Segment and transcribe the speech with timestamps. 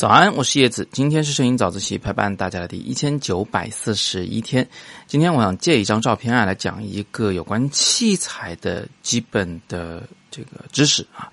[0.00, 0.88] 早安，我是叶子。
[0.90, 4.66] 今天是摄影早自习陪伴大家的第一千九百四十一天。
[5.06, 11.30] 今天我想借一张照片啊，来讲一个有关器材的基本的这个知识啊。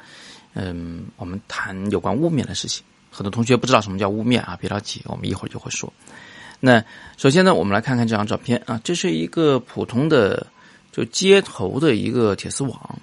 [0.54, 2.84] 嗯，我们谈有关雾面的事情。
[3.10, 5.92] 很多同学不知道什么叫雾面啊，别着急，我们一会儿就会说。
[6.60, 6.84] 那
[7.16, 10.46] 首先呢，我们来看看这张照片啊，这是一个普通的
[10.92, 13.00] 就街头的一个铁丝网。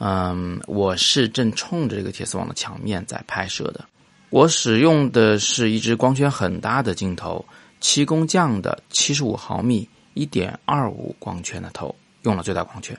[0.00, 3.84] 嗯，我是正冲着这个铁丝网的墙面在拍摄的。
[4.30, 7.44] 我使用的是一支光圈很大的镜头，
[7.80, 12.98] 七工匠的七十五毫米一点二五光圈的头，用了最大光圈，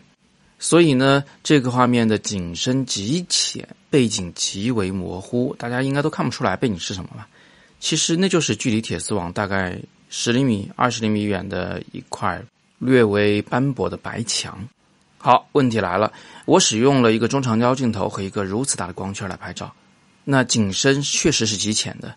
[0.60, 7.28] 所以呢，这个画面的景深极浅，背景极为模糊，大家应该都看不出来背景是什么吧？
[7.80, 9.78] 其实那就是距离铁丝网大概
[10.10, 12.42] 十厘米、二十厘米远的一块
[12.80, 14.58] 略微斑驳的白墙。
[15.18, 16.14] 好，问题来了，
[16.46, 19.74] 我使用了一个中长焦镜头和一个如此大的光圈来拍照。
[20.26, 22.16] 那景深确实是极浅的，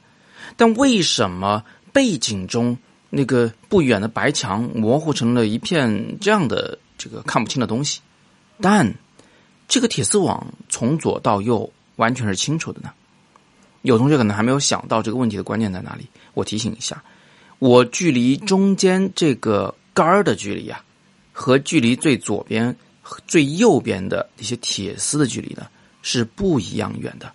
[0.56, 2.76] 但为什么背景中
[3.10, 8.00] 那个不远的白墙模糊成了一片这样的这个看不清的东西？
[8.60, 8.94] 但
[9.68, 12.90] 这个铁丝网从左到右完全是清楚的呢？
[13.82, 17.04] 有同学可能还没有想到这个问题的关键在哪里，我提醒一下：
[17.58, 20.82] 我距离中间这个杆儿的距离啊，
[21.32, 22.74] 和距离最左边、
[23.26, 25.68] 最右边的一些铁丝的距离呢，
[26.02, 27.32] 是不一样远的。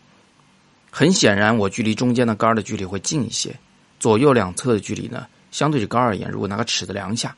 [0.95, 3.59] 很显然，我距离中间的杆的距离会近一些，
[3.99, 7.35] 左右两侧的距离呢，相对于杆而言，如果拿个尺子量一下，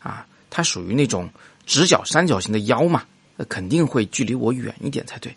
[0.00, 1.30] 啊，它属于那种
[1.64, 3.04] 直角三角形的腰嘛，
[3.36, 5.32] 那肯定会距离我远一点才对。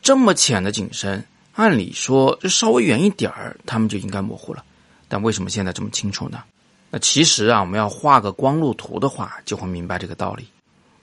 [0.00, 1.22] 这么浅的景深，
[1.52, 4.64] 按理说就稍微远一点儿，它们就应该模糊了。
[5.08, 6.42] 但为什么现在这么清楚呢？
[6.90, 10.48] 那其实啊，我们要画个光路图的话，就会明白这个道理。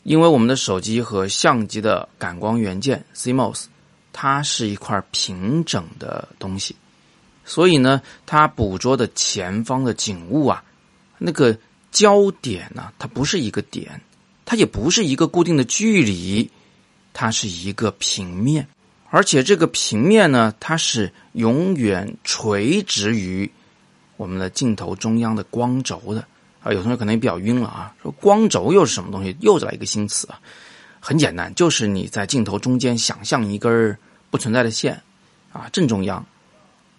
[0.01, 3.65] 因为我们的手机和相机的感光元件 CMOS。
[4.17, 6.73] 它是一块平整的东西，
[7.43, 10.63] 所以呢，它捕捉的前方的景物啊，
[11.17, 11.57] 那个
[11.91, 13.99] 焦点呢，它不是一个点，
[14.45, 16.49] 它也不是一个固定的距离，
[17.11, 18.65] 它是一个平面，
[19.09, 23.51] 而且这个平面呢，它是永远垂直于
[24.15, 26.25] 我们的镜头中央的光轴的
[26.63, 26.71] 啊。
[26.71, 29.35] 有同学可能也比较晕了啊，说光轴又是什么东西？
[29.41, 30.39] 又来一个新词啊。
[31.07, 33.95] 很简单，就是你在镜头中间想象一根
[34.31, 34.99] 不存在的线，
[35.53, 36.25] 啊，正中央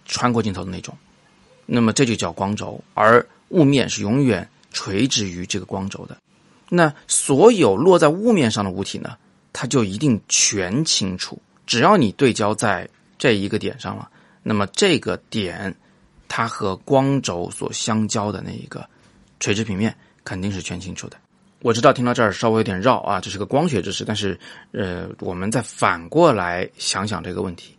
[0.05, 0.97] 穿过镜头的那种，
[1.65, 6.17] 那么这就叫光轴，而雾面是永远垂直于这个光轴的。
[6.69, 9.17] 那所有落在雾面上的物体呢，
[9.51, 11.37] 它就一定全清楚。
[11.65, 12.87] 只要你对焦在
[13.17, 14.09] 这一个点上了，
[14.41, 15.75] 那么这个点
[16.29, 18.89] 它和光轴所相交的那一个
[19.41, 19.93] 垂直平面
[20.23, 21.17] 肯定是全清楚的。
[21.61, 24.39] 我知道听到这儿稍微有点绕啊，这是个光学知识，但是
[24.71, 27.75] 呃，我们再反过来想想这个问题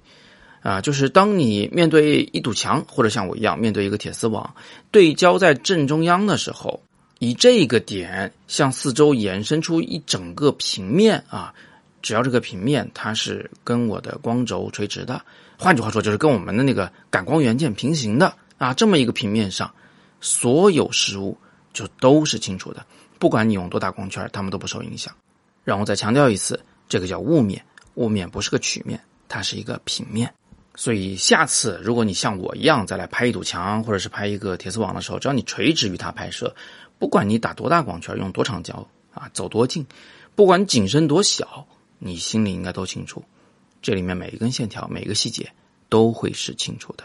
[0.63, 4.55] 啊，就是当你面对一堵墙，或者像我一样面对一个铁丝网，
[4.91, 6.83] 对焦在正中央的时候，
[7.21, 11.55] 以这个点向四周延伸出一整个平面啊，
[12.03, 15.23] 只要这个平面它是跟我的光轴垂直的，
[15.57, 19.73] 换句话说就是跟我们的那个感光元件平行的啊，这么一个平面上，
[20.21, 21.39] 所有事物
[21.73, 22.85] 就都是清楚的。
[23.19, 25.15] 不管你用多大光圈，它们都不受影响。
[25.65, 26.59] 让我再强调一次，
[26.89, 27.65] 这个叫雾面，
[27.95, 30.33] 雾面不是个曲面，它是一个平面。
[30.77, 36.55] 所以下次如果你像我一样再来拍一堵墙，或者是拍一个铁丝网的时候，只要你垂直于它拍摄，
[36.99, 39.85] 不管你打多大光圈，用多长焦啊，走多近，
[40.37, 41.67] 不管景深多小，
[41.99, 43.25] 你心里应该都清楚，
[43.83, 45.51] 这里面每一根线条、每一个细节
[45.89, 47.05] 都会是清楚的。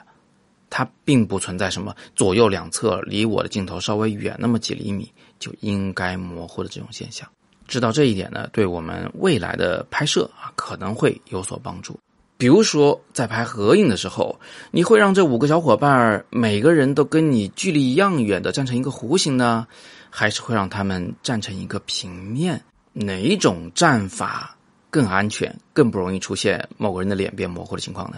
[0.75, 5.07] 它并不存在什么左右两侧离我的镜头稍微远那么几厘米
[5.37, 7.29] 就应该模糊的这种现象。
[7.67, 11.99] 知道这一点呢，对我们未来的拍摄啊可能会有所帮助。
[12.39, 14.39] 比如说在拍合影的时候，
[14.71, 19.67] 你会让这五个小伙伴每个人都跟你距离一样远的站成一个弧形呢，
[20.09, 22.59] 还是会让他们站成一个平面？
[22.93, 24.57] 哪种站法
[24.89, 28.17] 更安全，更不容易出现某个人的脸变模糊的情况呢？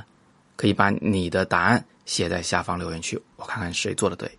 [0.56, 1.86] 可以把你的答案。
[2.06, 4.30] 写在下方留言区，我看看谁做的对。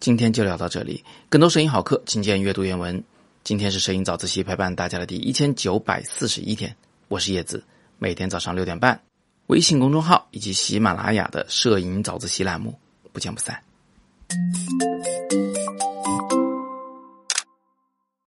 [0.00, 3.00] 今天就聊到这里，更多摄影好课，请见阅读原文。
[3.44, 6.74] 今天是摄影早自习陪伴大家的第一千九百四十一天，
[7.06, 7.62] 我是叶子，
[8.00, 9.00] 每天早上六点半，
[9.46, 12.76] 微信公众号以及喜马拉雅的摄影早自习栏目，
[13.12, 13.62] 不见不散。